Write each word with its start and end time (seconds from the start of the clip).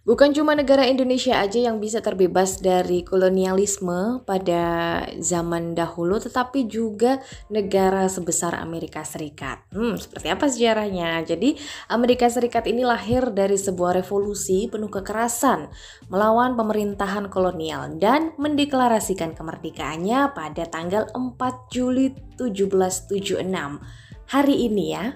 Bukan 0.00 0.32
cuma 0.32 0.56
negara 0.56 0.88
Indonesia 0.88 1.36
aja 1.36 1.60
yang 1.60 1.78
bisa 1.78 2.00
terbebas 2.00 2.58
dari 2.58 3.04
kolonialisme 3.04 4.24
pada 4.24 4.62
zaman 5.20 5.76
dahulu, 5.76 6.16
tetapi 6.16 6.64
juga 6.66 7.20
negara 7.52 8.08
sebesar 8.08 8.56
Amerika 8.56 9.04
Serikat. 9.04 9.60
Hmm, 9.70 10.00
seperti 10.00 10.26
apa 10.32 10.48
sejarahnya? 10.48 11.20
Jadi, 11.28 11.60
Amerika 11.92 12.26
Serikat 12.32 12.64
ini 12.66 12.82
lahir 12.82 13.28
dari 13.30 13.60
sebuah 13.60 14.00
revolusi 14.00 14.66
penuh 14.72 14.88
kekerasan 14.88 15.68
melawan 16.08 16.56
pemerintahan 16.56 17.28
kolonial 17.28 17.92
dan 18.00 18.32
mendeklarasikan 18.40 19.36
kemerdekaannya 19.36 20.32
pada 20.32 20.64
tanggal 20.66 21.06
4 21.12 21.72
Juli 21.72 22.16
1776 22.40 23.44
hari 24.30 24.54
ini 24.70 24.84
ya. 24.96 25.12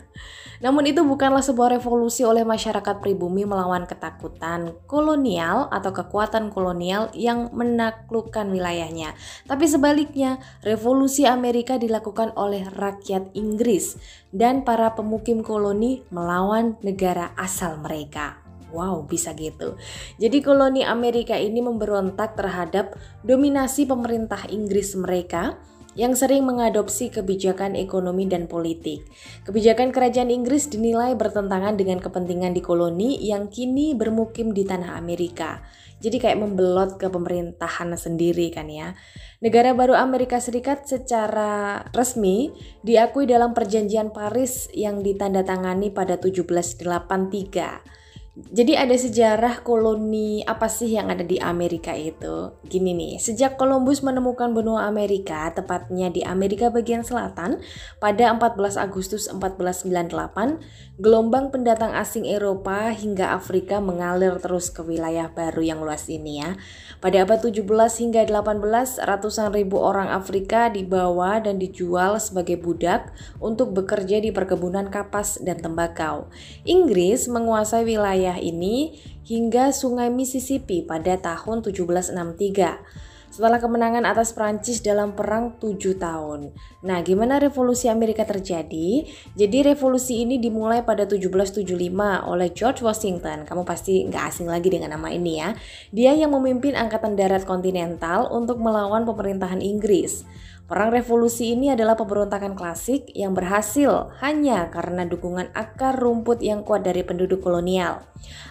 Namun 0.64 0.88
itu 0.88 1.04
bukanlah 1.04 1.44
sebuah 1.44 1.76
revolusi 1.76 2.24
oleh 2.24 2.40
masyarakat 2.40 3.04
pribumi 3.04 3.44
melawan 3.44 3.84
ketakutan 3.84 4.72
kolonial 4.88 5.68
atau 5.68 5.92
kekuatan 5.92 6.48
kolonial 6.48 7.12
yang 7.12 7.52
menaklukkan 7.52 8.48
wilayahnya. 8.48 9.12
Tapi 9.44 9.68
sebaliknya, 9.68 10.40
revolusi 10.64 11.28
Amerika 11.28 11.76
dilakukan 11.76 12.32
oleh 12.40 12.64
rakyat 12.64 13.36
Inggris 13.36 14.00
dan 14.32 14.64
para 14.64 14.96
pemukim 14.96 15.44
koloni 15.44 16.00
melawan 16.08 16.80
negara 16.80 17.36
asal 17.36 17.76
mereka. 17.84 18.40
Wow, 18.72 19.06
bisa 19.06 19.36
gitu. 19.36 19.78
Jadi 20.18 20.42
koloni 20.42 20.82
Amerika 20.82 21.38
ini 21.38 21.62
memberontak 21.62 22.34
terhadap 22.34 22.98
dominasi 23.22 23.86
pemerintah 23.86 24.48
Inggris 24.50 24.98
mereka 24.98 25.60
yang 25.94 26.14
sering 26.18 26.46
mengadopsi 26.46 27.10
kebijakan 27.10 27.78
ekonomi 27.78 28.26
dan 28.26 28.50
politik. 28.50 29.06
Kebijakan 29.46 29.94
kerajaan 29.94 30.30
Inggris 30.30 30.70
dinilai 30.70 31.14
bertentangan 31.14 31.78
dengan 31.78 32.02
kepentingan 32.02 32.54
di 32.54 32.62
koloni 32.62 33.18
yang 33.22 33.50
kini 33.50 33.94
bermukim 33.94 34.54
di 34.54 34.66
tanah 34.66 34.98
Amerika. 34.98 35.62
Jadi 36.04 36.20
kayak 36.20 36.36
membelot 36.36 37.00
ke 37.00 37.08
pemerintahan 37.08 37.96
sendiri 37.96 38.52
kan 38.52 38.68
ya. 38.68 38.92
Negara 39.40 39.72
baru 39.72 39.96
Amerika 39.96 40.36
Serikat 40.36 40.84
secara 40.84 41.80
resmi 41.96 42.52
diakui 42.84 43.24
dalam 43.24 43.56
perjanjian 43.56 44.12
Paris 44.12 44.68
yang 44.76 45.00
ditandatangani 45.00 45.88
pada 45.96 46.20
1783. 46.20 48.03
Jadi 48.34 48.74
ada 48.74 48.98
sejarah 48.98 49.62
koloni 49.62 50.42
apa 50.42 50.66
sih 50.66 50.90
yang 50.90 51.06
ada 51.06 51.22
di 51.22 51.38
Amerika 51.38 51.94
itu? 51.94 52.50
Gini 52.66 52.90
nih, 52.90 53.22
sejak 53.22 53.54
Columbus 53.54 54.02
menemukan 54.02 54.50
benua 54.50 54.90
Amerika, 54.90 55.46
tepatnya 55.54 56.10
di 56.10 56.26
Amerika 56.26 56.66
bagian 56.66 57.06
selatan, 57.06 57.62
pada 58.02 58.34
14 58.34 58.74
Agustus 58.74 59.30
1498, 59.30 60.58
gelombang 60.98 61.54
pendatang 61.54 61.94
asing 61.94 62.26
Eropa 62.26 62.90
hingga 62.90 63.38
Afrika 63.38 63.78
mengalir 63.78 64.34
terus 64.42 64.66
ke 64.66 64.82
wilayah 64.82 65.30
baru 65.30 65.62
yang 65.62 65.78
luas 65.86 66.10
ini 66.10 66.42
ya. 66.42 66.58
Pada 66.98 67.22
abad 67.22 67.38
17 67.38 67.62
hingga 68.02 68.26
18, 68.26 68.98
ratusan 68.98 69.54
ribu 69.54 69.78
orang 69.78 70.10
Afrika 70.10 70.74
dibawa 70.74 71.38
dan 71.38 71.62
dijual 71.62 72.18
sebagai 72.18 72.58
budak 72.58 73.14
untuk 73.38 73.70
bekerja 73.70 74.18
di 74.18 74.34
perkebunan 74.34 74.90
kapas 74.90 75.38
dan 75.38 75.62
tembakau. 75.62 76.26
Inggris 76.66 77.30
menguasai 77.30 77.86
wilayah 77.86 78.23
wilayah 78.24 78.40
ini 78.40 78.96
hingga 79.28 79.68
Sungai 79.68 80.08
Mississippi 80.08 80.80
pada 80.80 81.20
tahun 81.20 81.60
1763 81.60 83.12
setelah 83.28 83.58
kemenangan 83.58 84.06
atas 84.06 84.30
Prancis 84.30 84.78
dalam 84.78 85.18
perang 85.18 85.58
7 85.58 85.98
tahun. 85.98 86.54
Nah, 86.86 87.02
gimana 87.02 87.42
revolusi 87.42 87.90
Amerika 87.90 88.22
terjadi? 88.22 89.04
Jadi 89.34 89.58
revolusi 89.66 90.22
ini 90.22 90.38
dimulai 90.38 90.86
pada 90.86 91.02
1775 91.02 92.30
oleh 92.30 92.48
George 92.54 92.86
Washington. 92.86 93.42
Kamu 93.42 93.66
pasti 93.66 94.06
nggak 94.06 94.24
asing 94.30 94.46
lagi 94.46 94.70
dengan 94.70 94.94
nama 94.94 95.10
ini 95.10 95.42
ya. 95.42 95.50
Dia 95.90 96.14
yang 96.14 96.30
memimpin 96.30 96.78
Angkatan 96.78 97.18
Darat 97.18 97.42
Kontinental 97.42 98.30
untuk 98.30 98.62
melawan 98.62 99.02
pemerintahan 99.02 99.58
Inggris. 99.58 100.22
Perang 100.64 100.96
revolusi 100.96 101.52
ini 101.52 101.68
adalah 101.68 101.92
pemberontakan 101.92 102.56
klasik 102.56 103.12
yang 103.12 103.36
berhasil 103.36 104.08
hanya 104.24 104.72
karena 104.72 105.04
dukungan 105.04 105.52
akar 105.52 105.92
rumput 105.92 106.40
yang 106.40 106.64
kuat 106.64 106.88
dari 106.88 107.04
penduduk 107.04 107.44
kolonial. 107.44 108.00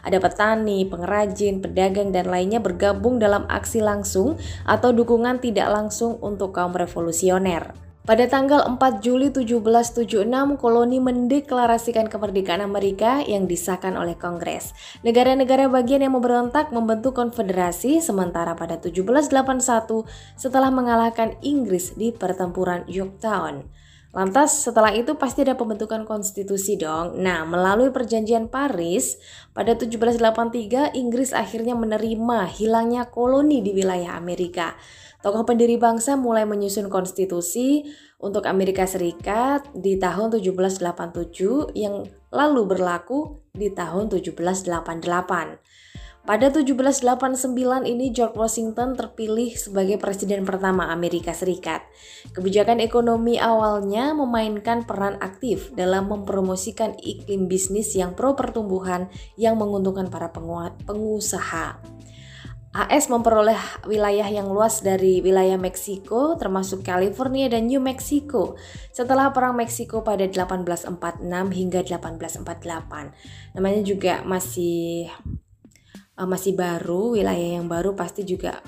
Ada 0.05 0.21
petani, 0.21 0.85
pengrajin, 0.85 1.57
pedagang, 1.57 2.13
dan 2.13 2.29
lainnya 2.29 2.61
bergabung 2.61 3.17
dalam 3.17 3.49
aksi 3.49 3.81
langsung 3.81 4.37
atau 4.61 4.93
dukungan 4.93 5.41
tidak 5.41 5.73
langsung 5.73 6.21
untuk 6.21 6.53
kaum 6.53 6.77
revolusioner. 6.77 7.73
Pada 8.03 8.27
tanggal 8.27 8.67
4 8.67 8.99
Juli 8.99 9.31
1776, 9.31 10.27
koloni 10.59 10.99
mendeklarasikan 10.99 12.11
kemerdekaan 12.11 12.59
Amerika 12.59 13.23
yang 13.23 13.47
disahkan 13.47 13.95
oleh 13.95 14.19
Kongres. 14.19 14.75
Negara-negara 15.07 15.71
bagian 15.71 16.03
yang 16.03 16.11
memberontak 16.11 16.75
membentuk 16.75 17.15
konfederasi 17.15 18.03
sementara 18.03 18.59
pada 18.59 18.75
1781 18.75 20.03
setelah 20.35 20.67
mengalahkan 20.67 21.39
Inggris 21.47 21.95
di 21.95 22.11
pertempuran 22.11 22.83
Yorktown. 22.91 23.71
Lantas 24.13 24.61
setelah 24.61 24.93
itu 24.93 25.17
pasti 25.17 25.41
ada 25.41 25.57
pembentukan 25.57 26.05
konstitusi 26.05 26.77
dong. 26.77 27.17
Nah, 27.17 27.49
melalui 27.49 27.89
perjanjian 27.89 28.45
Paris 28.45 29.17
pada 29.57 29.73
1783 29.73 30.93
Inggris 30.93 31.33
akhirnya 31.33 31.73
menerima 31.73 32.45
hilangnya 32.45 33.09
koloni 33.09 33.65
di 33.65 33.73
wilayah 33.73 34.13
Amerika. 34.13 34.77
Tokoh 35.25 35.49
pendiri 35.49 35.81
bangsa 35.81 36.13
mulai 36.13 36.45
menyusun 36.45 36.93
konstitusi 36.93 37.89
untuk 38.21 38.45
Amerika 38.45 38.85
Serikat 38.85 39.65
di 39.73 39.97
tahun 39.97 40.29
1787 40.29 41.73
yang 41.73 42.05
lalu 42.29 42.61
berlaku 42.69 43.41
di 43.49 43.73
tahun 43.73 44.13
1788. 44.13 45.92
Pada 46.23 46.47
1789 46.47 47.83
ini 47.83 48.07
George 48.15 48.39
Washington 48.39 48.95
terpilih 48.95 49.59
sebagai 49.59 49.99
presiden 49.99 50.47
pertama 50.47 50.87
Amerika 50.87 51.35
Serikat. 51.35 51.83
Kebijakan 52.31 52.79
ekonomi 52.79 53.35
awalnya 53.35 54.15
memainkan 54.15 54.87
peran 54.87 55.19
aktif 55.19 55.75
dalam 55.75 56.07
mempromosikan 56.07 56.95
iklim 56.95 57.51
bisnis 57.51 57.91
yang 57.99 58.15
pro 58.15 58.39
pertumbuhan 58.39 59.11
yang 59.35 59.59
menguntungkan 59.59 60.07
para 60.07 60.31
pengusaha. 60.87 61.83
AS 62.73 63.11
memperoleh 63.11 63.59
wilayah 63.85 64.25
yang 64.25 64.47
luas 64.47 64.79
dari 64.79 65.19
wilayah 65.19 65.59
Meksiko 65.59 66.39
termasuk 66.39 66.87
California 66.87 67.45
dan 67.45 67.67
New 67.67 67.83
Mexico 67.83 68.55
setelah 68.95 69.29
Perang 69.35 69.59
Meksiko 69.59 70.07
pada 70.07 70.23
1846 70.23 70.87
hingga 71.51 71.79
1848. 71.83 73.59
Namanya 73.59 73.81
juga 73.85 74.25
masih 74.25 75.11
uh, 76.17 76.27
masih 76.29 76.53
baru, 76.53 77.17
wilayah 77.17 77.59
yang 77.59 77.65
baru 77.69 77.97
pasti 77.97 78.25
juga 78.25 78.61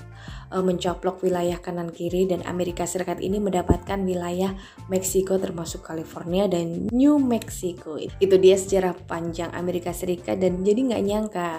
uh, 0.50 0.62
mencoplok 0.62 1.22
wilayah 1.22 1.58
kanan 1.58 1.90
kiri 1.90 2.26
dan 2.26 2.42
Amerika 2.46 2.86
Serikat 2.86 3.22
ini 3.22 3.38
mendapatkan 3.38 3.98
wilayah 4.02 4.54
Meksiko 4.90 5.38
termasuk 5.38 5.86
California 5.86 6.46
dan 6.50 6.90
New 6.90 7.18
Mexico. 7.18 7.98
Itu 7.98 8.36
dia 8.38 8.58
sejarah 8.58 8.94
panjang 9.06 9.50
Amerika 9.54 9.90
Serikat 9.94 10.42
dan 10.42 10.62
jadi 10.62 10.94
nggak 10.94 11.04
nyangka 11.06 11.50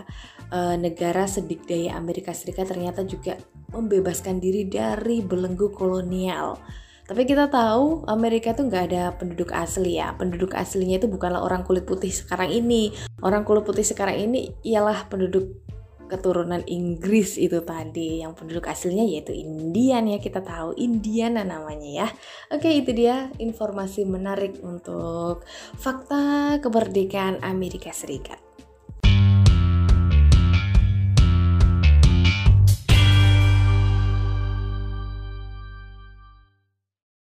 uh, 0.52 0.76
negara 0.76 1.28
sedikdaya 1.28 1.96
Amerika 1.96 2.32
Serikat 2.36 2.72
ternyata 2.72 3.04
juga 3.08 3.40
membebaskan 3.72 4.40
diri 4.40 4.68
dari 4.68 5.20
belenggu 5.20 5.72
kolonial. 5.76 6.60
Tapi 7.08 7.24
kita 7.24 7.48
tahu 7.48 8.04
Amerika 8.12 8.52
tuh 8.52 8.68
nggak 8.68 8.84
ada 8.92 9.16
penduduk 9.16 9.56
asli 9.56 9.96
ya. 9.96 10.12
Penduduk 10.20 10.52
aslinya 10.52 11.00
itu 11.00 11.08
bukanlah 11.08 11.40
orang 11.40 11.64
kulit 11.64 11.88
putih 11.88 12.12
sekarang 12.12 12.52
ini. 12.52 12.92
Orang 13.24 13.48
kulit 13.48 13.64
putih 13.64 13.88
sekarang 13.88 14.28
ini 14.28 14.52
ialah 14.68 15.08
penduduk 15.08 15.67
keturunan 16.08 16.64
Inggris 16.66 17.36
itu 17.36 17.60
tadi. 17.62 18.24
Yang 18.24 18.34
penduduk 18.40 18.66
aslinya 18.72 19.04
yaitu 19.04 19.36
Indian 19.36 20.08
ya 20.08 20.18
kita 20.24 20.40
tahu 20.40 20.74
Indiana 20.80 21.44
namanya 21.44 22.08
ya. 22.08 22.08
Oke 22.50 22.72
itu 22.72 22.96
dia 22.96 23.28
informasi 23.38 24.08
menarik 24.08 24.58
untuk 24.64 25.44
fakta 25.76 26.58
kemerdekaan 26.64 27.44
Amerika 27.44 27.92
Serikat 27.92 28.47